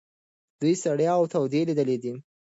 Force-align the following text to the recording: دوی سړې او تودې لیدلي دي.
دوی 0.59 0.73
سړې 0.83 1.05
او 1.15 1.21
تودې 1.33 1.61
لیدلي 1.67 1.97
دي. 2.03 2.11